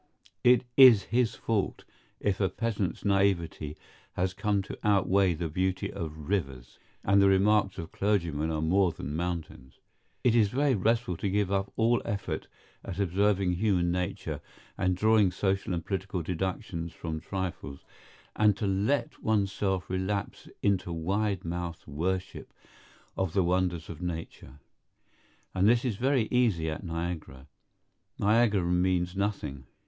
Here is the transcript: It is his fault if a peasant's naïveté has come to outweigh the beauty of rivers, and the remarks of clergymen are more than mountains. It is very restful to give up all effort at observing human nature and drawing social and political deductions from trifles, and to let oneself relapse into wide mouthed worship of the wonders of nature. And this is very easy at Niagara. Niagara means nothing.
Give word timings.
It 0.43 0.63
is 0.75 1.03
his 1.03 1.35
fault 1.35 1.85
if 2.19 2.41
a 2.41 2.49
peasant's 2.49 3.03
naïveté 3.03 3.75
has 4.13 4.33
come 4.33 4.63
to 4.63 4.79
outweigh 4.83 5.35
the 5.35 5.47
beauty 5.47 5.93
of 5.93 6.27
rivers, 6.27 6.79
and 7.03 7.21
the 7.21 7.27
remarks 7.27 7.77
of 7.77 7.91
clergymen 7.91 8.49
are 8.49 8.63
more 8.63 8.91
than 8.91 9.15
mountains. 9.15 9.77
It 10.23 10.33
is 10.35 10.49
very 10.49 10.73
restful 10.73 11.17
to 11.17 11.29
give 11.29 11.51
up 11.51 11.71
all 11.75 12.01
effort 12.03 12.47
at 12.83 12.97
observing 12.97 13.57
human 13.57 13.91
nature 13.91 14.41
and 14.75 14.97
drawing 14.97 15.29
social 15.29 15.71
and 15.71 15.85
political 15.85 16.23
deductions 16.23 16.93
from 16.93 17.19
trifles, 17.19 17.81
and 18.35 18.57
to 18.57 18.65
let 18.65 19.21
oneself 19.21 19.87
relapse 19.87 20.49
into 20.63 20.91
wide 20.91 21.45
mouthed 21.45 21.85
worship 21.85 22.51
of 23.15 23.33
the 23.33 23.43
wonders 23.43 23.87
of 23.87 24.01
nature. 24.01 24.59
And 25.53 25.69
this 25.69 25.85
is 25.85 25.97
very 25.97 26.27
easy 26.31 26.71
at 26.71 26.83
Niagara. 26.83 27.45
Niagara 28.17 28.63
means 28.65 29.15
nothing. 29.15 29.67